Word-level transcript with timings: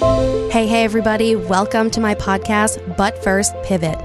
Hey, 0.00 0.66
hey, 0.66 0.82
everybody, 0.82 1.36
welcome 1.36 1.88
to 1.90 2.00
my 2.00 2.16
podcast, 2.16 2.96
But 2.96 3.22
First 3.22 3.54
Pivot. 3.62 3.96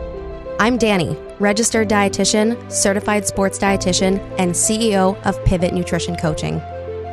I'm 0.59 0.77
Dani, 0.77 1.17
registered 1.39 1.89
dietitian, 1.89 2.71
certified 2.71 3.25
sports 3.25 3.58
dietitian, 3.58 4.19
and 4.37 4.51
CEO 4.51 5.19
of 5.25 5.43
Pivot 5.45 5.73
Nutrition 5.73 6.15
Coaching. 6.15 6.61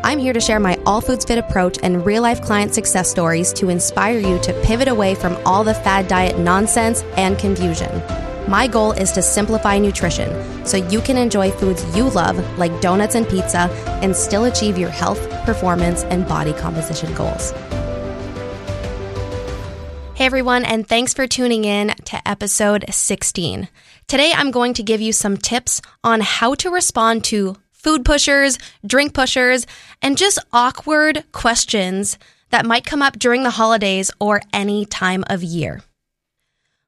I'm 0.05 0.19
here 0.19 0.35
to 0.35 0.41
share 0.41 0.61
my 0.61 0.79
all 0.85 1.01
foods 1.01 1.25
fit 1.25 1.39
approach 1.39 1.79
and 1.83 2.05
real 2.05 2.23
life 2.23 2.43
client 2.43 2.75
success 2.75 3.11
stories 3.11 3.53
to 3.55 3.71
inspire 3.71 4.19
you 4.19 4.39
to 4.41 4.53
pivot 4.63 4.89
away 4.89 5.15
from 5.15 5.39
all 5.47 5.65
the 5.65 5.75
fad 5.75 6.07
diet 6.07 6.39
nonsense 6.39 7.03
and 7.17 7.39
confusion. 7.39 8.03
My 8.47 8.67
goal 8.67 8.93
is 8.93 9.11
to 9.13 9.23
simplify 9.23 9.79
nutrition 9.79 10.67
so 10.67 10.77
you 10.77 11.01
can 11.01 11.17
enjoy 11.17 11.51
foods 11.51 11.85
you 11.97 12.11
love, 12.11 12.37
like 12.59 12.79
donuts 12.81 13.15
and 13.15 13.27
pizza, 13.29 13.71
and 14.03 14.15
still 14.15 14.45
achieve 14.45 14.77
your 14.77 14.91
health, 14.91 15.31
performance, 15.45 16.05
and 16.05 16.29
body 16.29 16.53
composition 16.53 17.13
goals. 17.15 17.53
Everyone, 20.27 20.65
and 20.65 20.89
thanks 20.89 21.15
for 21.15 21.29
tuning 21.29 21.65
in 21.65 21.95
to 22.07 22.29
episode 22.29 22.85
16. 22.91 23.69
Today 24.09 24.33
I'm 24.35 24.51
going 24.51 24.75
to 24.75 24.83
give 24.83 25.01
you 25.01 25.13
some 25.13 25.37
tips 25.37 25.81
on 26.03 26.21
how 26.21 26.57
to 26.57 26.69
respond 26.69 27.23
to 27.27 27.57
food 27.71 28.05
pushers, 28.05 28.59
drink 28.85 29.15
pushers, 29.15 29.69
and 30.03 30.19
just 30.19 30.41
awkward 30.53 31.23
questions 31.31 32.19
that 32.51 32.67
might 32.67 32.85
come 32.85 33.03
up 33.03 33.21
during 33.21 33.45
the 33.45 33.51
holidays 33.51 34.11
or 34.19 34.43
any 34.53 34.85
time 34.85 35.23
of 35.29 35.45
year. 35.45 35.83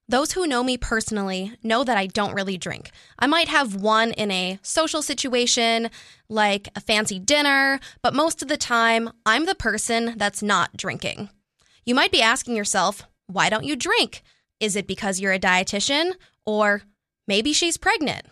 Those 0.09 0.33
who 0.33 0.49
know 0.49 0.65
me 0.65 0.77
personally 0.77 1.53
know 1.63 1.85
that 1.85 1.97
I 1.97 2.09
don't 2.09 2.35
really 2.35 2.59
drink. 2.59 2.91
I 3.21 3.29
might 3.29 3.47
have 3.47 3.77
one 3.77 4.11
in 4.15 4.33
a 4.33 4.59
social 4.63 5.01
situation, 5.01 5.91
like 6.29 6.71
a 6.75 6.81
fancy 6.81 7.21
dinner, 7.21 7.79
but 8.03 8.15
most 8.15 8.43
of 8.43 8.49
the 8.49 8.57
time, 8.57 9.11
I'm 9.25 9.47
the 9.47 9.55
person 9.55 10.15
that's 10.17 10.43
not 10.43 10.77
drinking. 10.77 11.29
You 11.85 11.95
might 11.95 12.11
be 12.11 12.21
asking 12.21 12.57
yourself, 12.57 13.07
why 13.29 13.51
don't 13.51 13.65
you 13.65 13.77
drink? 13.77 14.23
Is 14.59 14.75
it 14.75 14.89
because 14.89 15.21
you're 15.21 15.33
a 15.33 15.39
dietitian? 15.39 16.15
Or 16.45 16.83
maybe 17.27 17.53
she's 17.53 17.77
pregnant? 17.77 18.27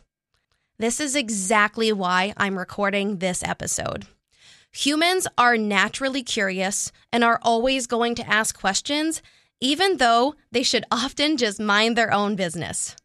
This 0.79 1.01
is 1.01 1.15
exactly 1.15 1.93
why 1.93 2.35
I'm 2.37 2.59
recording 2.59 3.19
this 3.19 3.43
episode. 3.43 4.07
Humans 4.73 5.27
are 5.39 5.57
naturally 5.57 6.23
curious 6.23 6.93
and 7.13 7.23
are 7.23 7.39
always 7.43 7.87
going 7.87 8.15
to 8.17 8.29
ask 8.29 8.59
questions, 8.59 9.23
even 9.61 9.99
though 9.99 10.35
they 10.51 10.63
should 10.63 10.85
often 10.91 11.37
just 11.37 11.61
mind 11.61 11.97
their 11.97 12.13
own 12.13 12.37
business. 12.37 12.97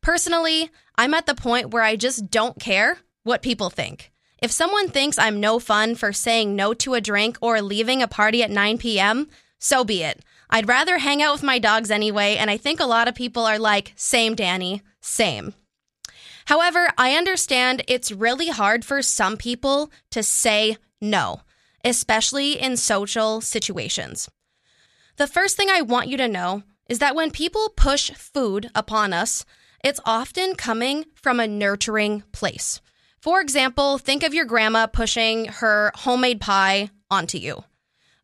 Personally, 0.00 0.70
I'm 0.96 1.12
at 1.12 1.26
the 1.26 1.34
point 1.34 1.70
where 1.70 1.82
I 1.82 1.96
just 1.96 2.30
don't 2.30 2.58
care 2.58 2.98
what 3.24 3.42
people 3.42 3.68
think. 3.68 4.10
If 4.40 4.52
someone 4.52 4.88
thinks 4.88 5.18
I'm 5.18 5.40
no 5.40 5.58
fun 5.58 5.96
for 5.96 6.12
saying 6.12 6.54
no 6.54 6.72
to 6.74 6.94
a 6.94 7.00
drink 7.00 7.36
or 7.40 7.60
leaving 7.60 8.02
a 8.02 8.08
party 8.08 8.42
at 8.42 8.50
9 8.50 8.78
p.m., 8.78 9.28
so 9.58 9.84
be 9.84 10.02
it. 10.02 10.24
I'd 10.50 10.68
rather 10.68 10.98
hang 10.98 11.22
out 11.22 11.32
with 11.32 11.42
my 11.42 11.58
dogs 11.58 11.90
anyway, 11.90 12.36
and 12.36 12.50
I 12.50 12.56
think 12.56 12.80
a 12.80 12.86
lot 12.86 13.08
of 13.08 13.14
people 13.14 13.44
are 13.44 13.58
like, 13.58 13.92
same, 13.96 14.34
Dani, 14.34 14.80
same. 15.00 15.54
However, 16.46 16.88
I 16.96 17.12
understand 17.12 17.82
it's 17.86 18.10
really 18.10 18.48
hard 18.48 18.84
for 18.84 19.02
some 19.02 19.36
people 19.36 19.90
to 20.10 20.22
say 20.22 20.78
no, 21.00 21.42
especially 21.84 22.58
in 22.58 22.78
social 22.78 23.42
situations. 23.42 24.30
The 25.16 25.26
first 25.26 25.56
thing 25.56 25.68
I 25.68 25.82
want 25.82 26.08
you 26.08 26.16
to 26.16 26.28
know 26.28 26.62
is 26.88 27.00
that 27.00 27.14
when 27.14 27.30
people 27.30 27.68
push 27.76 28.10
food 28.12 28.70
upon 28.74 29.12
us, 29.12 29.44
it's 29.84 30.00
often 30.06 30.54
coming 30.54 31.04
from 31.14 31.38
a 31.38 31.46
nurturing 31.46 32.22
place. 32.32 32.80
For 33.20 33.40
example, 33.40 33.98
think 33.98 34.22
of 34.22 34.32
your 34.32 34.46
grandma 34.46 34.86
pushing 34.86 35.46
her 35.46 35.92
homemade 35.94 36.40
pie 36.40 36.88
onto 37.10 37.36
you. 37.36 37.64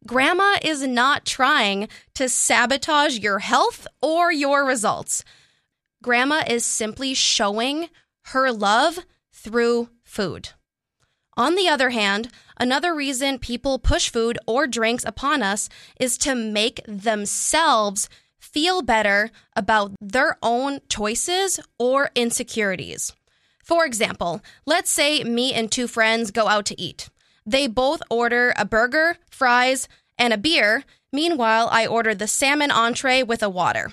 Grandma 0.07 0.57
is 0.63 0.87
not 0.87 1.25
trying 1.25 1.89
to 2.15 2.29
sabotage 2.29 3.19
your 3.19 3.39
health 3.39 3.87
or 4.03 4.31
your 4.31 4.65
results. 4.65 5.25
Grandma 6.03 6.43
is 6.47 6.67
simply 6.67 7.15
showing 7.15 7.89
her 8.27 8.53
love 8.53 8.99
through 9.33 9.89
food. 10.03 10.51
On 11.37 11.55
the 11.55 11.69
other 11.69 11.91
hand, 11.91 12.29
another 12.59 12.95
reason 12.95 13.39
people 13.39 13.79
push 13.79 14.11
food 14.11 14.39
or 14.47 14.67
drinks 14.67 15.05
upon 15.05 15.43
us 15.43 15.69
is 15.99 16.19
to 16.19 16.35
make 16.35 16.81
themselves 16.87 18.09
feel 18.39 18.83
better 18.83 19.31
about 19.57 19.93
their 20.01 20.37
own 20.43 20.81
choices 20.89 21.59
or 21.79 22.11
insecurities. 22.15 23.15
For 23.65 23.87
example, 23.87 24.43
let's 24.67 24.91
say 24.91 25.25
me 25.25 25.55
and 25.55 25.73
two 25.73 25.89
friends 25.89 26.31
go 26.31 26.47
out 26.47 26.67
to 26.67 26.81
eat. 26.81 27.09
They 27.47 27.67
both 27.67 28.03
order 28.11 28.55
a 28.57 28.65
burger, 28.65 29.19
fries, 29.31 29.89
and 30.19 30.33
a 30.33 30.39
beer. 30.39 30.85
Meanwhile, 31.13 31.69
I 31.71 31.87
order 31.87 32.15
the 32.15 32.27
salmon 32.27 32.71
entree 32.71 33.23
with 33.23 33.43
a 33.43 33.49
water. 33.49 33.93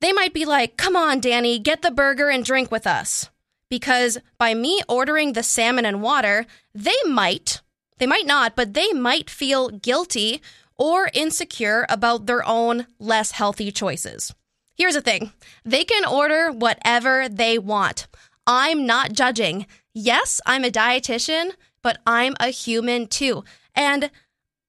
They 0.00 0.12
might 0.12 0.32
be 0.32 0.44
like, 0.44 0.76
Come 0.76 0.96
on, 0.96 1.20
Dani, 1.20 1.62
get 1.62 1.82
the 1.82 1.90
burger 1.90 2.30
and 2.30 2.44
drink 2.44 2.70
with 2.70 2.86
us 2.86 3.28
because 3.70 4.18
by 4.36 4.52
me 4.52 4.82
ordering 4.88 5.32
the 5.32 5.42
salmon 5.42 5.86
and 5.86 6.02
water, 6.02 6.44
they 6.74 6.96
might, 7.06 7.62
they 7.98 8.06
might 8.06 8.26
not, 8.26 8.56
but 8.56 8.74
they 8.74 8.92
might 8.92 9.30
feel 9.30 9.70
guilty 9.70 10.42
or 10.76 11.10
insecure 11.14 11.86
about 11.88 12.26
their 12.26 12.46
own 12.46 12.86
less 12.98 13.30
healthy 13.30 13.70
choices. 13.70 14.34
Here's 14.74 14.94
the 14.94 15.00
thing 15.00 15.32
they 15.64 15.84
can 15.84 16.04
order 16.04 16.50
whatever 16.50 17.28
they 17.28 17.58
want. 17.58 18.08
I'm 18.46 18.84
not 18.84 19.12
judging. 19.12 19.66
Yes, 19.94 20.40
I'm 20.46 20.64
a 20.64 20.70
dietitian, 20.70 21.52
but 21.82 21.98
I'm 22.06 22.34
a 22.40 22.48
human 22.48 23.06
too. 23.06 23.44
And 23.74 24.10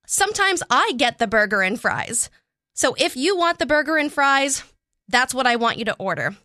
sometimes 0.06 0.64
I 0.70 0.94
get 0.98 1.18
the 1.18 1.28
burger 1.28 1.62
and 1.62 1.80
fries. 1.80 2.30
So 2.74 2.96
if 2.98 3.16
you 3.16 3.38
want 3.38 3.60
the 3.60 3.66
burger 3.66 3.98
and 3.98 4.12
fries, 4.12 4.64
that's 5.08 5.34
what 5.34 5.48
I 5.48 5.56
want 5.56 5.78
you 5.78 5.86
to 5.86 5.96
order. 5.96 6.36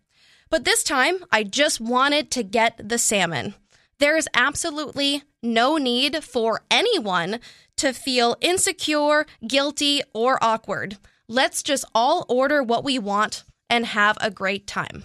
But 0.51 0.65
this 0.65 0.83
time, 0.83 1.25
I 1.33 1.43
just 1.43 1.81
wanted 1.81 2.31
to 2.33 2.43
get 2.43 2.89
the 2.89 2.99
salmon. 2.99 3.55
There 3.99 4.17
is 4.17 4.29
absolutely 4.35 5.23
no 5.43 5.77
need 5.77 6.23
for 6.23 6.61
anyone 6.71 7.41
to 7.79 7.93
feel 7.93 8.37
insecure, 8.41 9.27
guilty, 9.47 10.03
or 10.13 10.43
awkward. 10.43 10.99
Let's 11.29 11.63
just 11.63 11.85
all 11.95 12.27
order 12.29 12.63
what 12.63 12.85
we 12.85 12.99
want 12.99 13.45
and 13.69 13.87
have 13.87 14.17
a 14.21 14.31
great 14.31 14.67
time. 14.67 15.05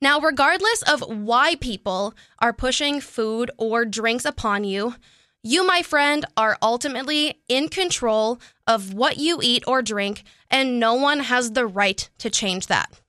Now, 0.00 0.20
regardless 0.20 0.82
of 0.82 1.00
why 1.00 1.54
people 1.54 2.14
are 2.38 2.52
pushing 2.52 3.00
food 3.00 3.50
or 3.56 3.84
drinks 3.84 4.24
upon 4.24 4.64
you, 4.64 4.94
you, 5.42 5.66
my 5.66 5.82
friend, 5.82 6.24
are 6.36 6.58
ultimately 6.60 7.40
in 7.48 7.68
control 7.68 8.40
of 8.66 8.92
what 8.92 9.16
you 9.16 9.38
eat 9.42 9.62
or 9.66 9.80
drink, 9.80 10.24
and 10.50 10.80
no 10.80 10.94
one 10.94 11.20
has 11.20 11.52
the 11.52 11.66
right 11.66 12.08
to 12.18 12.28
change 12.28 12.66
that. 12.66 13.00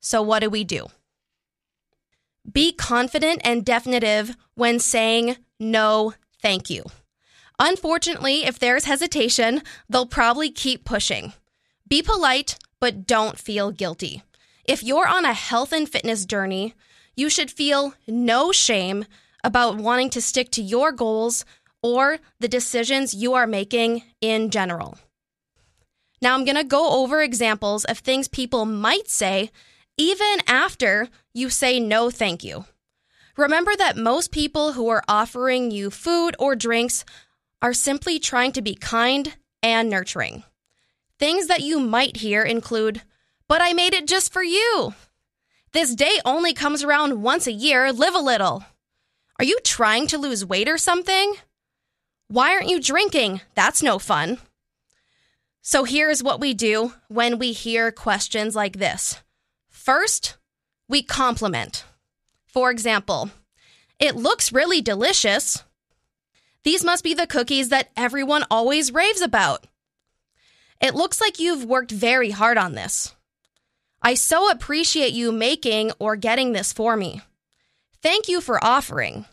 So, 0.00 0.20
what 0.20 0.40
do 0.40 0.50
we 0.50 0.62
do? 0.62 0.88
Be 2.50 2.72
confident 2.72 3.40
and 3.44 3.64
definitive 3.64 4.36
when 4.54 4.78
saying 4.78 5.36
no, 5.58 6.12
thank 6.42 6.68
you. 6.68 6.84
Unfortunately, 7.58 8.44
if 8.44 8.58
there's 8.58 8.84
hesitation, 8.84 9.62
they'll 9.88 10.06
probably 10.06 10.50
keep 10.50 10.84
pushing. 10.84 11.32
Be 11.88 12.02
polite, 12.02 12.58
but 12.80 13.06
don't 13.06 13.38
feel 13.38 13.70
guilty. 13.70 14.22
If 14.64 14.82
you're 14.82 15.08
on 15.08 15.24
a 15.24 15.34
health 15.34 15.72
and 15.72 15.88
fitness 15.88 16.24
journey, 16.24 16.74
you 17.16 17.28
should 17.28 17.50
feel 17.50 17.94
no 18.06 18.52
shame 18.52 19.04
about 19.42 19.76
wanting 19.76 20.10
to 20.10 20.20
stick 20.20 20.50
to 20.52 20.62
your 20.62 20.90
goals 20.90 21.44
or 21.82 22.18
the 22.40 22.48
decisions 22.48 23.14
you 23.14 23.34
are 23.34 23.46
making 23.46 24.02
in 24.20 24.50
general. 24.50 24.98
Now, 26.22 26.34
I'm 26.34 26.44
going 26.46 26.56
to 26.56 26.64
go 26.64 27.02
over 27.02 27.20
examples 27.20 27.84
of 27.84 27.98
things 27.98 28.28
people 28.28 28.64
might 28.64 29.08
say 29.08 29.50
even 29.98 30.38
after 30.48 31.08
you 31.34 31.50
say 31.50 31.78
no 31.78 32.10
thank 32.10 32.42
you. 32.42 32.64
Remember 33.36 33.72
that 33.76 33.96
most 33.96 34.32
people 34.32 34.72
who 34.72 34.88
are 34.88 35.04
offering 35.08 35.70
you 35.70 35.90
food 35.90 36.34
or 36.38 36.56
drinks 36.56 37.04
are 37.60 37.74
simply 37.74 38.18
trying 38.18 38.52
to 38.52 38.62
be 38.62 38.74
kind 38.74 39.34
and 39.62 39.90
nurturing. 39.90 40.44
Things 41.18 41.48
that 41.48 41.60
you 41.60 41.78
might 41.80 42.18
hear 42.18 42.42
include, 42.42 43.02
but 43.54 43.62
I 43.62 43.72
made 43.72 43.94
it 43.94 44.08
just 44.08 44.32
for 44.32 44.42
you. 44.42 44.94
This 45.70 45.94
day 45.94 46.18
only 46.24 46.52
comes 46.54 46.82
around 46.82 47.22
once 47.22 47.46
a 47.46 47.52
year, 47.52 47.92
live 47.92 48.16
a 48.16 48.18
little. 48.18 48.64
Are 49.38 49.44
you 49.44 49.60
trying 49.62 50.08
to 50.08 50.18
lose 50.18 50.44
weight 50.44 50.68
or 50.68 50.76
something? 50.76 51.36
Why 52.26 52.50
aren't 52.50 52.68
you 52.68 52.80
drinking? 52.80 53.42
That's 53.54 53.80
no 53.80 54.00
fun. 54.00 54.38
So 55.62 55.84
here's 55.84 56.20
what 56.20 56.40
we 56.40 56.52
do 56.52 56.94
when 57.06 57.38
we 57.38 57.52
hear 57.52 57.92
questions 57.92 58.56
like 58.56 58.78
this 58.78 59.22
First, 59.68 60.36
we 60.88 61.04
compliment. 61.04 61.84
For 62.46 62.72
example, 62.72 63.30
it 64.00 64.16
looks 64.16 64.52
really 64.52 64.80
delicious. 64.80 65.62
These 66.64 66.82
must 66.82 67.04
be 67.04 67.14
the 67.14 67.28
cookies 67.28 67.68
that 67.68 67.90
everyone 67.96 68.46
always 68.50 68.92
raves 68.92 69.20
about. 69.20 69.64
It 70.80 70.96
looks 70.96 71.20
like 71.20 71.38
you've 71.38 71.64
worked 71.64 71.92
very 71.92 72.30
hard 72.30 72.58
on 72.58 72.72
this. 72.72 73.13
I 74.06 74.12
so 74.12 74.50
appreciate 74.50 75.14
you 75.14 75.32
making 75.32 75.90
or 75.98 76.14
getting 76.14 76.52
this 76.52 76.74
for 76.74 76.94
me. 76.94 77.22
Thank 78.02 78.28
you 78.28 78.42
for 78.42 78.62
offering. 78.62 79.24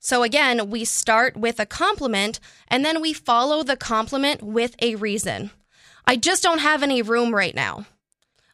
So, 0.00 0.22
again, 0.22 0.70
we 0.70 0.86
start 0.86 1.36
with 1.36 1.60
a 1.60 1.66
compliment 1.66 2.40
and 2.66 2.82
then 2.82 3.02
we 3.02 3.12
follow 3.12 3.62
the 3.62 3.76
compliment 3.76 4.42
with 4.42 4.74
a 4.80 4.94
reason. 4.94 5.50
I 6.06 6.16
just 6.16 6.42
don't 6.42 6.60
have 6.60 6.82
any 6.82 7.02
room 7.02 7.34
right 7.34 7.54
now. 7.54 7.84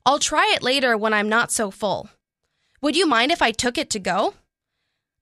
I'll 0.04 0.18
try 0.18 0.52
it 0.52 0.64
later 0.64 0.96
when 0.96 1.14
I'm 1.14 1.28
not 1.28 1.52
so 1.52 1.70
full. 1.70 2.08
Would 2.82 2.96
you 2.96 3.06
mind 3.06 3.30
if 3.30 3.40
I 3.40 3.52
took 3.52 3.78
it 3.78 3.88
to 3.90 4.00
go? 4.00 4.34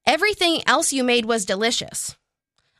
Everything 0.06 0.62
else 0.66 0.90
you 0.90 1.04
made 1.04 1.26
was 1.26 1.44
delicious. 1.44 2.16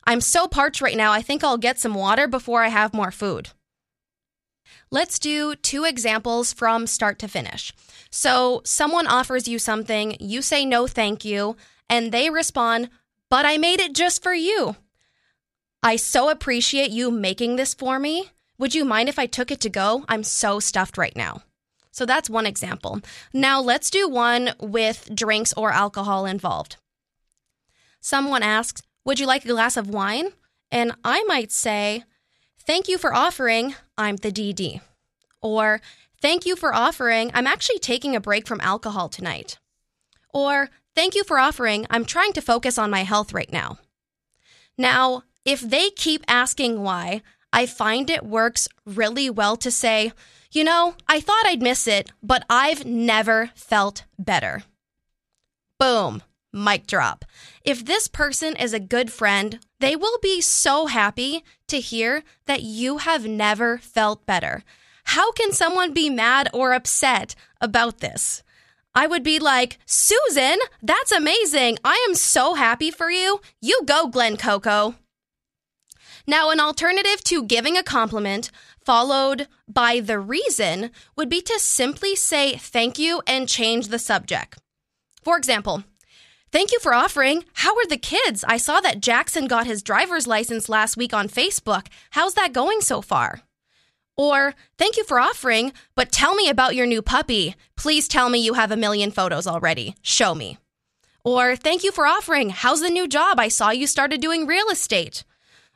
I'm 0.03 0.21
so 0.21 0.47
parched 0.47 0.81
right 0.81 0.97
now, 0.97 1.11
I 1.11 1.21
think 1.21 1.43
I'll 1.43 1.59
get 1.59 1.79
some 1.79 1.93
water 1.93 2.27
before 2.27 2.63
I 2.63 2.69
have 2.69 2.91
more 2.91 3.11
food. 3.11 3.51
Let's 4.91 5.19
do 5.19 5.55
two 5.55 5.83
examples 5.83 6.53
from 6.53 6.87
start 6.87 7.19
to 7.19 7.27
finish. 7.27 7.73
So, 8.11 8.61
someone 8.63 9.07
offers 9.07 9.47
you 9.47 9.59
something, 9.59 10.15
you 10.19 10.41
say 10.41 10.65
no, 10.65 10.87
thank 10.87 11.25
you, 11.25 11.57
and 11.89 12.11
they 12.11 12.29
respond, 12.29 12.89
But 13.29 13.45
I 13.45 13.57
made 13.57 13.79
it 13.81 13.95
just 13.95 14.21
for 14.21 14.33
you. 14.33 14.75
I 15.83 15.97
so 15.97 16.29
appreciate 16.29 16.91
you 16.91 17.11
making 17.11 17.55
this 17.55 17.73
for 17.73 17.99
me. 17.99 18.29
Would 18.57 18.73
you 18.73 18.85
mind 18.85 19.09
if 19.09 19.19
I 19.19 19.25
took 19.25 19.51
it 19.51 19.59
to 19.61 19.69
go? 19.69 20.05
I'm 20.07 20.23
so 20.23 20.59
stuffed 20.59 20.97
right 20.97 21.15
now. 21.15 21.41
So, 21.91 22.05
that's 22.05 22.29
one 22.29 22.45
example. 22.45 23.01
Now, 23.33 23.59
let's 23.61 23.89
do 23.89 24.07
one 24.07 24.53
with 24.59 25.09
drinks 25.13 25.53
or 25.57 25.71
alcohol 25.71 26.25
involved. 26.25 26.77
Someone 27.99 28.43
asks, 28.43 28.81
Would 29.03 29.19
you 29.19 29.25
like 29.25 29.43
a 29.45 29.49
glass 29.49 29.77
of 29.77 29.89
wine? 29.89 30.29
And 30.71 30.93
I 31.03 31.23
might 31.23 31.51
say, 31.51 32.03
Thank 32.59 32.87
you 32.87 32.97
for 32.97 33.13
offering. 33.13 33.75
I'm 33.97 34.17
the 34.17 34.31
DD. 34.31 34.81
Or, 35.41 35.81
Thank 36.21 36.45
you 36.45 36.55
for 36.55 36.73
offering. 36.73 37.29
I'm 37.33 37.45
actually 37.45 37.77
taking 37.77 38.15
a 38.15 38.21
break 38.21 38.47
from 38.47 38.61
alcohol 38.61 39.09
tonight. 39.09 39.59
Or, 40.33 40.69
Thank 40.95 41.13
you 41.13 41.23
for 41.23 41.37
offering. 41.37 41.85
I'm 41.89 42.05
trying 42.05 42.33
to 42.33 42.41
focus 42.41 42.77
on 42.77 42.89
my 42.89 43.03
health 43.03 43.33
right 43.33 43.51
now. 43.51 43.79
Now, 44.77 45.23
if 45.43 45.59
they 45.59 45.89
keep 45.89 46.23
asking 46.27 46.81
why, 46.81 47.21
I 47.51 47.65
find 47.65 48.09
it 48.09 48.25
works 48.25 48.67
really 48.85 49.29
well 49.29 49.57
to 49.57 49.69
say, 49.69 50.13
you 50.51 50.63
know, 50.63 50.95
I 51.07 51.19
thought 51.19 51.45
I'd 51.45 51.61
miss 51.61 51.85
it, 51.85 52.11
but 52.23 52.45
I've 52.49 52.85
never 52.85 53.51
felt 53.55 54.05
better. 54.17 54.63
Boom 55.77 56.23
mic 56.55 56.87
drop. 56.87 57.25
If 57.63 57.85
this 57.85 58.07
person 58.07 58.55
is 58.55 58.73
a 58.73 58.79
good 58.79 59.11
friend, 59.11 59.59
they 59.79 59.95
will 59.95 60.17
be 60.21 60.41
so 60.41 60.87
happy 60.87 61.43
to 61.67 61.79
hear 61.79 62.23
that 62.45 62.63
you 62.63 62.99
have 62.99 63.27
never 63.27 63.77
felt 63.77 64.25
better. 64.25 64.63
How 65.05 65.31
can 65.31 65.51
someone 65.51 65.93
be 65.93 66.09
mad 66.09 66.49
or 66.53 66.73
upset 66.73 67.35
about 67.61 67.99
this? 67.99 68.43
I 68.93 69.07
would 69.07 69.23
be 69.23 69.39
like, 69.39 69.77
Susan, 69.85 70.57
that's 70.81 71.11
amazing. 71.11 71.77
I 71.83 72.03
am 72.07 72.15
so 72.15 72.53
happy 72.53 72.91
for 72.91 73.11
you. 73.11 73.41
You 73.61 73.81
go, 73.85 74.07
Glen 74.07 74.37
Coco. 74.37 74.95
Now, 76.25 76.49
an 76.49 76.59
alternative 76.59 77.23
to 77.25 77.43
giving 77.43 77.77
a 77.77 77.83
compliment, 77.83 78.49
followed 78.83 79.47
by 79.67 79.99
the 79.99 80.17
reason, 80.17 80.91
would 81.15 81.29
be 81.29 81.41
to 81.41 81.59
simply 81.59 82.15
say 82.15 82.53
thank 82.53 82.97
you 82.97 83.21
and 83.27 83.49
change 83.49 83.89
the 83.89 83.99
subject. 83.99 84.57
For 85.23 85.37
example, 85.37 85.83
Thank 86.55 86.71
you 86.71 86.79
for 86.79 86.93
offering. 86.93 87.43
How 87.55 87.75
are 87.75 87.85
the 87.85 87.97
kids? 87.97 88.45
I 88.47 88.55
saw 88.55 88.79
that 88.79 89.01
Jackson 89.01 89.45
got 89.45 89.67
his 89.67 89.83
driver's 89.83 90.25
license 90.25 90.69
last 90.69 90.95
week 90.95 91.13
on 91.13 91.27
Facebook. 91.27 91.87
How's 92.11 92.35
that 92.35 92.53
going 92.53 92.79
so 92.79 93.01
far? 93.01 93.41
Or, 94.15 94.55
thank 94.77 94.95
you 94.95 95.03
for 95.03 95.19
offering, 95.19 95.73
but 95.95 96.13
tell 96.13 96.33
me 96.33 96.47
about 96.47 96.73
your 96.73 96.85
new 96.85 97.01
puppy. 97.01 97.55
Please 97.75 98.07
tell 98.07 98.29
me 98.29 98.39
you 98.39 98.53
have 98.53 98.71
a 98.71 98.77
million 98.77 99.11
photos 99.11 99.47
already. 99.47 99.97
Show 100.01 100.33
me. 100.33 100.57
Or, 101.25 101.57
thank 101.57 101.83
you 101.83 101.91
for 101.91 102.07
offering. 102.07 102.51
How's 102.51 102.79
the 102.79 102.89
new 102.89 103.09
job? 103.09 103.37
I 103.37 103.49
saw 103.49 103.71
you 103.71 103.85
started 103.85 104.21
doing 104.21 104.47
real 104.47 104.69
estate. 104.69 105.25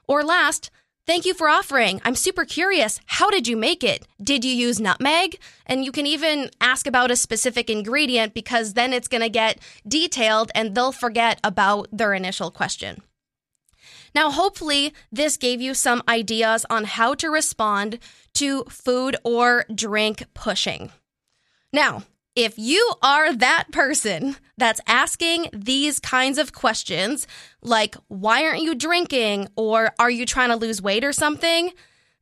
Or 0.07 0.23
last, 0.23 0.71
Thank 1.09 1.25
you 1.25 1.33
for 1.33 1.50
offering. 1.50 2.00
I'm 2.06 2.13
super 2.13 2.45
curious. 2.45 3.01
How 3.07 3.31
did 3.31 3.47
you 3.47 3.57
make 3.57 3.83
it? 3.83 4.07
Did 4.21 4.45
you 4.45 4.53
use 4.53 4.79
nutmeg? 4.79 5.39
And 5.65 5.83
you 5.83 5.91
can 5.91 6.06
even 6.06 6.51
ask 6.61 6.85
about 6.85 7.09
a 7.09 7.15
specific 7.15 7.67
ingredient 7.67 8.35
because 8.35 8.75
then 8.75 8.94
it's 8.94 9.07
going 9.07 9.23
to 9.23 9.29
get 9.29 9.57
detailed 9.88 10.51
and 10.53 10.75
they'll 10.75 10.91
forget 10.91 11.39
about 11.44 11.88
their 11.91 12.13
initial 12.13 12.51
question. 12.51 13.01
Now, 14.13 14.29
hopefully, 14.29 14.94
this 15.11 15.35
gave 15.35 15.61
you 15.61 15.73
some 15.73 16.03
ideas 16.07 16.63
on 16.69 16.83
how 16.83 17.15
to 17.15 17.31
respond 17.31 17.97
to 18.35 18.65
food 18.65 19.17
or 19.23 19.65
drink 19.73 20.25
pushing. 20.35 20.91
Now, 21.73 22.03
if 22.44 22.57
you 22.57 22.94
are 23.01 23.33
that 23.33 23.65
person 23.71 24.38
that's 24.57 24.80
asking 24.88 25.50
these 25.51 26.00
kinds 26.00 26.38
of 26.38 26.53
questions, 26.53 27.27
like, 27.62 27.95
why 28.07 28.45
aren't 28.45 28.62
you 28.62 28.75
drinking? 28.75 29.50
Or 29.57 29.91
are 30.00 30.09
you 30.09 30.25
trying 30.25 30.50
to 30.50 30.56
lose 30.56 30.81
weight 30.81 31.03
or 31.03 31.12
something? 31.12 31.71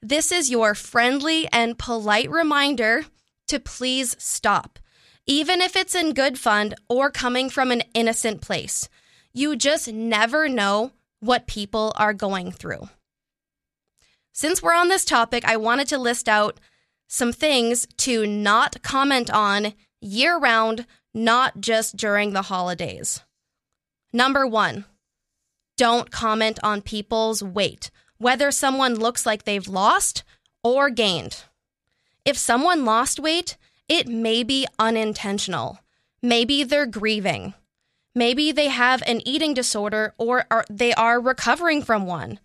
This 0.02 0.32
is 0.32 0.50
your 0.50 0.74
friendly 0.74 1.48
and 1.52 1.78
polite 1.78 2.32
reminder 2.32 3.06
to 3.48 3.60
please 3.60 4.16
stop, 4.20 4.80
even 5.28 5.62
if 5.62 5.76
it's 5.76 5.94
in 5.94 6.14
good 6.14 6.40
fun 6.40 6.74
or 6.90 7.12
coming 7.12 7.50
from 7.50 7.72
an 7.72 7.84
innocent 7.94 8.42
place. 8.42 8.90
You 9.34 9.56
just 9.56 9.92
never 9.92 10.50
know 10.50 10.94
what 11.20 11.46
people 11.46 11.94
are 11.96 12.14
going 12.14 12.52
through. 12.52 12.90
Since 14.34 14.64
we're 14.64 14.74
on 14.74 14.88
this 14.88 15.06
topic, 15.06 15.46
I 15.46 15.58
wanted 15.58 15.88
to 15.90 15.98
list 16.00 16.28
out 16.28 16.60
some 17.08 17.32
things 17.32 17.88
to 17.98 18.26
not 18.28 18.82
comment 18.82 19.30
on 19.32 19.74
year 20.02 20.38
round, 20.38 20.86
not 21.14 21.60
just 21.60 21.98
during 21.98 22.34
the 22.34 22.44
holidays. 22.44 23.22
Number 24.14 24.46
one, 24.48 24.86
don't 25.78 26.12
comment 26.12 26.60
on 26.64 26.82
people's 26.82 27.44
weight, 27.44 27.92
whether 28.18 28.52
someone 28.52 28.96
looks 28.96 29.26
like 29.26 29.44
they've 29.44 29.68
lost 29.68 30.24
or 30.64 30.90
gained. 30.90 31.44
If 32.26 32.38
someone 32.38 32.84
lost 32.84 33.20
weight, 33.20 33.58
it 33.88 34.08
may 34.08 34.44
be 34.44 34.68
unintentional. 34.80 35.80
Maybe 36.22 36.64
they're 36.64 36.86
grieving. 36.86 37.54
Maybe 38.16 38.52
they 38.52 38.68
have 38.68 39.04
an 39.06 39.22
eating 39.28 39.54
disorder 39.54 40.14
or 40.18 40.46
are, 40.50 40.66
they 40.70 40.94
are 40.94 41.22
recovering 41.22 41.84
from 41.84 42.08
one. 42.08 42.40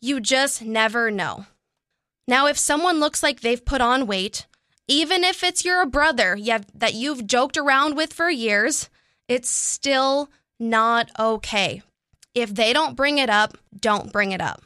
You 0.00 0.20
just 0.20 0.62
never 0.62 1.10
know. 1.10 1.46
Now, 2.26 2.46
if 2.46 2.58
someone 2.58 2.98
looks 3.00 3.22
like 3.22 3.40
they've 3.40 3.64
put 3.64 3.80
on 3.80 4.06
weight, 4.06 4.46
even 4.88 5.24
if 5.24 5.42
it's 5.42 5.64
your 5.64 5.86
brother 5.86 6.36
you 6.36 6.52
have, 6.52 6.66
that 6.74 6.94
you've 6.94 7.26
joked 7.26 7.56
around 7.56 7.96
with 7.96 8.12
for 8.12 8.30
years, 8.30 8.88
it's 9.28 9.48
still 9.48 10.30
not 10.58 11.10
okay. 11.18 11.82
If 12.34 12.54
they 12.54 12.72
don't 12.72 12.96
bring 12.96 13.18
it 13.18 13.30
up, 13.30 13.58
don't 13.78 14.12
bring 14.12 14.32
it 14.32 14.40
up. 14.40 14.62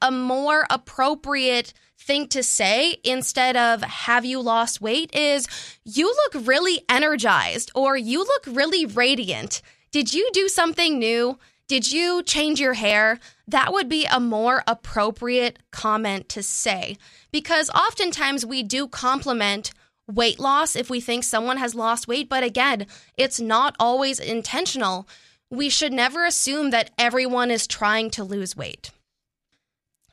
A 0.00 0.10
more 0.10 0.66
appropriate 0.70 1.72
thing 1.98 2.28
to 2.28 2.42
say 2.42 2.96
instead 3.02 3.56
of 3.56 3.82
have 3.82 4.24
you 4.24 4.40
lost 4.40 4.80
weight 4.80 5.14
is 5.14 5.48
you 5.84 6.06
look 6.06 6.46
really 6.46 6.84
energized 6.88 7.70
or 7.74 7.96
you 7.96 8.20
look 8.20 8.44
really 8.46 8.86
radiant. 8.86 9.60
Did 9.90 10.14
you 10.14 10.30
do 10.32 10.48
something 10.48 10.98
new? 10.98 11.38
Did 11.68 11.92
you 11.92 12.22
change 12.22 12.58
your 12.58 12.72
hair? 12.74 13.20
That 13.46 13.72
would 13.72 13.88
be 13.88 14.06
a 14.06 14.18
more 14.18 14.62
appropriate 14.66 15.58
comment 15.70 16.28
to 16.30 16.42
say 16.42 16.96
because 17.30 17.68
oftentimes 17.70 18.46
we 18.46 18.62
do 18.62 18.88
compliment 18.88 19.70
weight 20.10 20.40
loss 20.40 20.74
if 20.74 20.88
we 20.88 21.00
think 21.00 21.24
someone 21.24 21.58
has 21.58 21.74
lost 21.74 22.08
weight, 22.08 22.28
but 22.30 22.42
again, 22.42 22.86
it's 23.18 23.38
not 23.38 23.76
always 23.78 24.18
intentional. 24.18 25.06
We 25.50 25.68
should 25.68 25.92
never 25.92 26.24
assume 26.24 26.70
that 26.70 26.90
everyone 26.98 27.50
is 27.50 27.66
trying 27.66 28.10
to 28.12 28.24
lose 28.24 28.56
weight. 28.56 28.90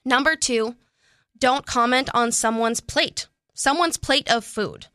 Number 0.03 0.35
two, 0.35 0.75
don't 1.37 1.65
comment 1.65 2.09
on 2.13 2.33
someone's 2.33 2.81
plate, 2.81 3.27
someone's 3.53 3.97
plate 3.97 4.29
of 4.29 4.43
food. 4.43 4.87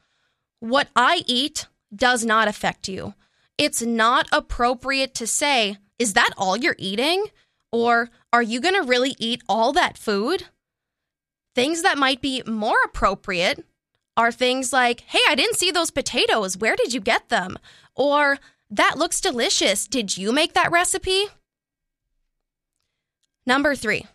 What 0.60 0.88
I 0.94 1.22
eat 1.26 1.66
does 1.94 2.24
not 2.24 2.48
affect 2.48 2.86
you. 2.86 3.14
It's 3.56 3.82
not 3.82 4.28
appropriate 4.30 5.14
to 5.14 5.26
say, 5.26 5.78
is 6.00 6.14
that 6.14 6.30
all 6.36 6.56
you're 6.56 6.74
eating? 6.78 7.26
Or 7.70 8.10
are 8.32 8.42
you 8.42 8.60
going 8.60 8.74
to 8.74 8.88
really 8.88 9.14
eat 9.18 9.42
all 9.48 9.72
that 9.74 9.96
food? 9.96 10.46
Things 11.54 11.82
that 11.82 11.98
might 11.98 12.20
be 12.20 12.42
more 12.46 12.78
appropriate 12.84 13.64
are 14.16 14.32
things 14.32 14.72
like, 14.72 15.02
hey, 15.02 15.20
I 15.28 15.36
didn't 15.36 15.58
see 15.58 15.70
those 15.70 15.90
potatoes. 15.92 16.56
Where 16.56 16.74
did 16.74 16.92
you 16.92 17.00
get 17.00 17.28
them? 17.28 17.58
Or, 17.94 18.38
that 18.70 18.98
looks 18.98 19.20
delicious. 19.20 19.86
Did 19.86 20.16
you 20.16 20.32
make 20.32 20.54
that 20.54 20.70
recipe? 20.70 21.26
Number 23.46 23.74
three. 23.74 24.06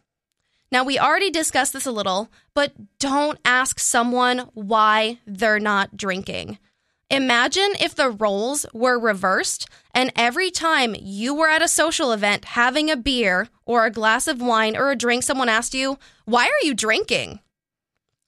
Now, 0.72 0.84
we 0.84 0.98
already 0.98 1.30
discussed 1.30 1.74
this 1.74 1.86
a 1.86 1.92
little, 1.92 2.30
but 2.54 2.74
don't 3.00 3.38
ask 3.46 3.80
someone 3.80 4.50
why 4.54 5.20
they're 5.28 5.60
not 5.60 5.96
drinking. 5.98 6.58
Imagine 7.12 7.74
if 7.80 7.94
the 7.94 8.10
roles 8.10 8.66
were 8.74 8.98
reversed 8.98 9.70
and 9.94 10.12
every 10.16 10.50
time 10.50 10.96
you 11.00 11.36
were 11.36 11.50
at 11.50 11.62
a 11.62 11.68
social 11.68 12.12
event 12.12 12.46
having 12.46 12.90
a 12.90 12.98
beer 12.98 13.48
or 13.66 13.86
a 13.86 13.92
glass 13.92 14.28
of 14.28 14.42
wine 14.42 14.76
or 14.76 14.90
a 14.90 14.96
drink, 14.96 15.24
someone 15.24 15.50
asked 15.50 15.76
you, 15.76 16.00
Why 16.26 16.46
are 16.46 16.66
you 16.66 16.74
drinking? 16.74 17.40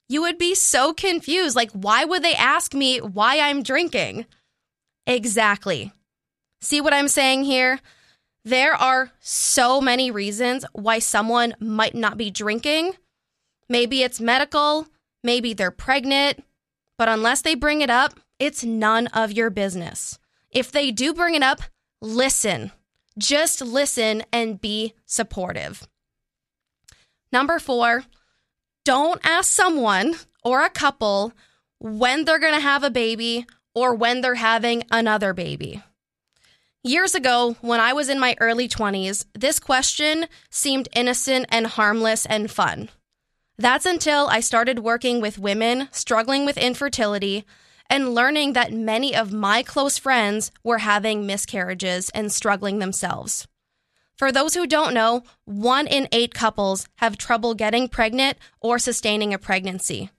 You 0.08 0.22
would 0.22 0.38
be 0.38 0.54
so 0.54 0.94
confused. 0.94 1.56
Like, 1.56 1.70
why 1.72 2.04
would 2.04 2.22
they 2.22 2.34
ask 2.34 2.72
me 2.72 2.98
why 2.98 3.40
I'm 3.40 3.62
drinking? 3.62 4.26
Exactly. 5.06 5.92
See 6.60 6.80
what 6.80 6.94
I'm 6.94 7.08
saying 7.08 7.44
here? 7.44 7.80
There 8.44 8.74
are 8.74 9.10
so 9.20 9.80
many 9.80 10.10
reasons 10.10 10.64
why 10.72 11.00
someone 11.00 11.54
might 11.60 11.94
not 11.94 12.16
be 12.16 12.30
drinking. 12.30 12.94
Maybe 13.68 14.02
it's 14.02 14.20
medical, 14.20 14.86
maybe 15.22 15.52
they're 15.52 15.70
pregnant, 15.70 16.42
but 16.96 17.08
unless 17.08 17.42
they 17.42 17.54
bring 17.54 17.82
it 17.82 17.90
up, 17.90 18.18
it's 18.38 18.64
none 18.64 19.06
of 19.08 19.32
your 19.32 19.50
business. 19.50 20.18
If 20.50 20.70
they 20.72 20.90
do 20.90 21.12
bring 21.12 21.34
it 21.34 21.42
up, 21.42 21.60
listen. 22.00 22.72
Just 23.18 23.60
listen 23.60 24.22
and 24.32 24.60
be 24.60 24.94
supportive. 25.04 25.88
Number 27.32 27.58
four, 27.58 28.04
don't 28.84 29.20
ask 29.24 29.50
someone 29.50 30.14
or 30.44 30.64
a 30.64 30.70
couple 30.70 31.32
when 31.78 32.24
they're 32.24 32.38
going 32.38 32.54
to 32.54 32.60
have 32.60 32.82
a 32.82 32.90
baby 32.90 33.46
or 33.74 33.94
when 33.94 34.20
they're 34.20 34.36
having 34.36 34.84
another 34.90 35.34
baby. 35.34 35.82
Years 36.84 37.14
ago, 37.14 37.56
when 37.60 37.80
I 37.80 37.92
was 37.92 38.08
in 38.08 38.20
my 38.20 38.36
early 38.40 38.68
20s, 38.68 39.26
this 39.34 39.58
question 39.58 40.26
seemed 40.48 40.88
innocent 40.94 41.46
and 41.50 41.66
harmless 41.66 42.24
and 42.24 42.50
fun. 42.50 42.88
That's 43.58 43.84
until 43.84 44.28
I 44.28 44.40
started 44.40 44.78
working 44.78 45.20
with 45.20 45.38
women 45.38 45.88
struggling 45.90 46.46
with 46.46 46.56
infertility 46.56 47.44
and 47.90 48.14
learning 48.14 48.52
that 48.52 48.72
many 48.72 49.14
of 49.14 49.32
my 49.32 49.62
close 49.62 49.98
friends 49.98 50.50
were 50.62 50.78
having 50.78 51.26
miscarriages 51.26 52.10
and 52.10 52.32
struggling 52.32 52.78
themselves. 52.78 53.46
For 54.16 54.32
those 54.32 54.54
who 54.54 54.66
don't 54.66 54.94
know, 54.94 55.22
one 55.44 55.86
in 55.86 56.08
eight 56.10 56.34
couples 56.34 56.88
have 56.96 57.16
trouble 57.16 57.54
getting 57.54 57.88
pregnant 57.88 58.36
or 58.60 58.78
sustaining 58.78 59.32
a 59.32 59.38
pregnancy. 59.38 60.10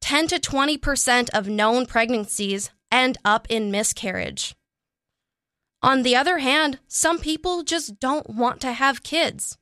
10 0.00 0.26
to 0.28 0.40
20% 0.40 1.30
of 1.30 1.48
known 1.48 1.86
pregnancies 1.86 2.70
end 2.90 3.16
up 3.24 3.46
in 3.48 3.70
miscarriage. 3.70 4.54
On 5.80 6.02
the 6.02 6.16
other 6.16 6.38
hand, 6.38 6.78
some 6.88 7.18
people 7.18 7.62
just 7.62 8.00
don't 8.00 8.28
want 8.28 8.60
to 8.62 8.72
have 8.72 9.02
kids. 9.02 9.58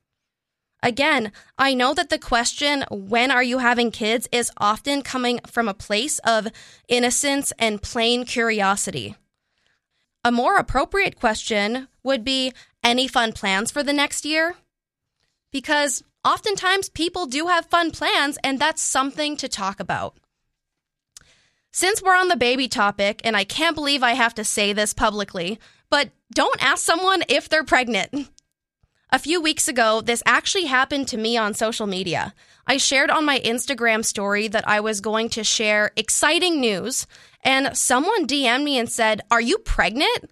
Again, 0.83 1.31
I 1.57 1.73
know 1.73 1.93
that 1.93 2.09
the 2.09 2.19
question, 2.19 2.83
when 2.91 3.31
are 3.31 3.41
you 3.41 3.59
having 3.59 3.89
kids, 3.89 4.27
is 4.33 4.51
often 4.57 5.01
coming 5.01 5.39
from 5.47 5.69
a 5.69 5.73
place 5.73 6.19
of 6.19 6.49
innocence 6.89 7.53
and 7.57 7.81
plain 7.81 8.25
curiosity. 8.25 9.15
A 10.25 10.31
more 10.31 10.57
appropriate 10.57 11.17
question 11.17 11.87
would 12.03 12.25
be 12.25 12.51
any 12.83 13.07
fun 13.07 13.31
plans 13.31 13.71
for 13.71 13.81
the 13.81 13.93
next 13.93 14.25
year? 14.25 14.55
Because 15.53 16.03
oftentimes 16.25 16.89
people 16.89 17.27
do 17.27 17.47
have 17.47 17.67
fun 17.67 17.91
plans, 17.91 18.37
and 18.43 18.59
that's 18.59 18.81
something 18.81 19.37
to 19.37 19.47
talk 19.47 19.79
about. 19.79 20.17
Since 21.71 22.03
we're 22.03 22.17
on 22.17 22.27
the 22.27 22.35
baby 22.35 22.67
topic, 22.67 23.21
and 23.23 23.37
I 23.37 23.45
can't 23.45 23.75
believe 23.75 24.03
I 24.03 24.15
have 24.15 24.35
to 24.35 24.43
say 24.43 24.73
this 24.73 24.93
publicly, 24.93 25.59
but 25.89 26.09
don't 26.33 26.61
ask 26.61 26.83
someone 26.83 27.23
if 27.29 27.47
they're 27.47 27.63
pregnant. 27.63 28.29
A 29.13 29.19
few 29.19 29.39
weeks 29.39 29.67
ago, 29.67 30.01
this 30.01 30.23
actually 30.25 30.65
happened 30.65 31.07
to 31.09 31.17
me 31.17 31.37
on 31.37 31.53
social 31.53 31.85
media. 31.85 32.33
I 32.65 32.77
shared 32.77 33.11
on 33.11 33.25
my 33.25 33.39
Instagram 33.41 34.03
story 34.03 34.47
that 34.47 34.67
I 34.67 34.79
was 34.79 35.01
going 35.01 35.29
to 35.29 35.43
share 35.43 35.91
exciting 35.95 36.59
news, 36.59 37.05
and 37.43 37.77
someone 37.77 38.25
DM'd 38.25 38.63
me 38.63 38.79
and 38.79 38.89
said, 38.89 39.21
Are 39.29 39.39
you 39.39 39.59
pregnant? 39.59 40.31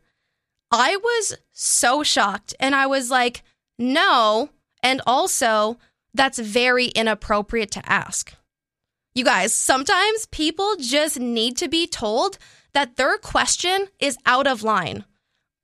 I 0.71 0.95
was 0.95 1.37
so 1.51 2.01
shocked, 2.01 2.55
and 2.59 2.73
I 2.73 2.87
was 2.87 3.11
like, 3.11 3.43
No. 3.77 4.49
And 4.81 4.99
also, 5.05 5.77
that's 6.15 6.39
very 6.39 6.87
inappropriate 6.87 7.69
to 7.73 7.87
ask. 7.87 8.33
You 9.13 9.23
guys, 9.23 9.53
sometimes 9.53 10.25
people 10.25 10.73
just 10.79 11.19
need 11.19 11.55
to 11.57 11.67
be 11.67 11.85
told 11.85 12.39
that 12.73 12.95
their 12.95 13.19
question 13.19 13.89
is 13.99 14.17
out 14.25 14.47
of 14.47 14.63
line. 14.63 15.05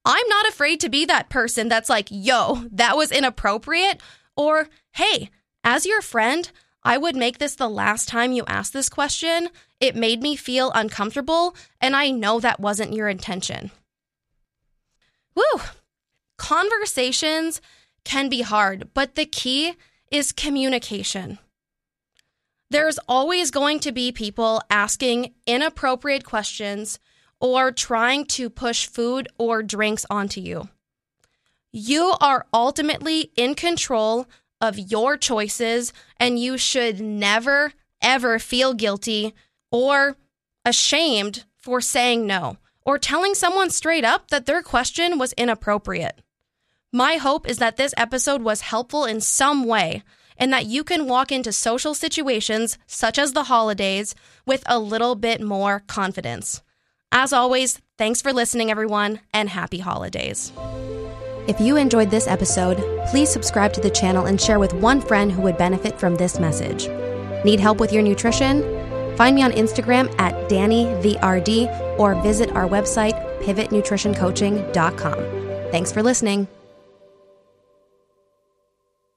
I'm 0.08 0.28
not 0.30 0.48
afraid 0.48 0.80
to 0.80 0.90
be 0.90 1.04
that 1.06 1.28
person 1.28 1.68
that's 1.68 1.90
like, 1.90 2.08
yo, 2.10 2.64
that 2.72 2.96
was 2.96 3.12
inappropriate. 3.12 4.02
Or, 4.38 4.70
hey, 4.94 5.30
as 5.66 5.86
your 5.86 6.02
friend, 6.02 6.50
I 6.82 6.98
would 6.98 7.18
make 7.18 7.40
this 7.40 7.56
the 7.56 7.68
last 7.68 8.08
time 8.08 8.32
you 8.32 8.46
ask 8.48 8.72
this 8.72 8.88
question. 8.88 9.50
It 9.82 9.98
made 9.98 10.22
me 10.22 10.38
feel 10.38 10.72
uncomfortable, 10.74 11.58
and 11.82 11.94
I 11.94 12.12
know 12.12 12.40
that 12.40 12.62
wasn't 12.62 12.94
your 12.94 13.10
intention. 13.10 13.72
Woo! 15.36 15.62
Conversations 16.38 17.62
can 18.06 18.30
be 18.30 18.44
hard, 18.44 18.90
but 18.94 19.16
the 19.16 19.26
key 19.26 19.74
is 20.10 20.32
communication. 20.32 21.38
There's 22.70 22.98
always 23.10 23.52
going 23.52 23.82
to 23.82 23.92
be 23.92 24.14
people 24.14 24.62
asking 24.70 25.34
inappropriate 25.46 26.24
questions 26.24 26.98
or 27.39 27.72
trying 27.72 28.25
to 28.25 28.50
push 28.50 28.88
food 28.88 29.27
or 29.38 29.63
drinks 29.63 30.06
onto 30.10 30.41
you. 30.41 30.70
You 31.72 32.15
are 32.20 32.46
ultimately 32.53 33.32
in 33.36 33.53
control 33.53 34.27
of 34.60 34.79
your 34.79 35.17
choices, 35.17 35.94
and 36.20 36.39
you 36.39 36.58
should 36.58 37.00
never, 37.00 37.74
ever 38.01 38.39
feel 38.39 38.74
guilty 38.74 39.34
or 39.72 40.17
ashamed 40.65 41.46
for 41.56 41.82
saying 41.82 42.25
no 42.25 42.58
or 42.86 42.98
telling 42.98 43.36
someone 43.36 43.70
straight 43.70 44.06
up 44.06 44.29
that 44.29 44.46
their 44.46 44.62
question 44.62 45.20
was 45.20 45.34
inappropriate. 45.34 46.22
My 46.94 47.15
hope 47.15 47.48
is 47.48 47.58
that 47.58 47.75
this 47.75 47.94
episode 47.98 48.41
was 48.41 48.62
helpful 48.62 49.03
in 49.03 49.20
some 49.20 49.65
way 49.65 50.03
and 50.38 50.53
that 50.53 50.67
you 50.67 50.84
can 50.84 51.08
walk 51.08 51.32
into 51.32 51.51
social 51.51 51.94
situations, 51.94 52.77
such 52.88 53.20
as 53.20 53.34
the 53.34 53.44
holidays, 53.44 54.15
with 54.46 54.63
a 54.67 54.79
little 54.79 55.15
bit 55.15 55.41
more 55.41 55.84
confidence. 55.88 56.62
As 57.12 57.34
always, 57.34 57.82
thanks 57.98 58.22
for 58.22 58.34
listening, 58.34 58.70
everyone, 58.70 59.22
and 59.34 59.50
happy 59.50 59.80
holidays. 59.80 60.52
If 61.48 61.62
you 61.62 61.78
enjoyed 61.78 62.12
this 62.12 62.28
episode, 62.28 62.78
please 63.08 63.30
subscribe 63.30 63.72
to 63.74 63.82
the 63.82 63.90
channel 63.90 64.26
and 64.26 64.40
share 64.40 64.60
with 64.60 64.74
one 64.74 65.00
friend 65.00 65.32
who 65.32 65.42
would 65.44 65.58
benefit 65.58 65.98
from 65.98 66.16
this 66.16 66.40
message. 66.40 66.90
Need 67.46 67.62
help 67.62 67.80
with 67.80 67.94
your 67.94 68.04
nutrition? 68.04 68.64
Find 69.16 69.36
me 69.36 69.42
on 69.42 69.52
Instagram 69.52 70.14
at 70.20 70.50
Dani 70.50 71.02
the 71.02 71.18
RD 71.26 72.00
or 72.00 72.22
visit 72.22 72.52
our 72.52 72.68
website, 72.68 73.16
pivotnutritioncoaching.com. 73.42 75.72
Thanks 75.72 75.92
for 75.92 76.04
listening. 76.04 76.48